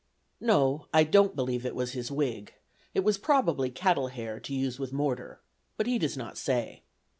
(No; 0.39 0.87
I 0.91 1.03
don't 1.03 1.35
believe 1.35 1.63
it 1.63 1.75
was 1.75 1.91
his 1.91 2.09
wig; 2.09 2.55
it 2.95 3.01
was 3.01 3.19
probably 3.19 3.69
cattle 3.69 4.07
hair, 4.07 4.39
to 4.39 4.51
use 4.55 4.79
with 4.79 4.91
mortar; 4.91 5.41
but 5.77 5.85
he 5.85 5.99
does 5.99 6.17
not 6.17 6.39
say.) 6.39 6.81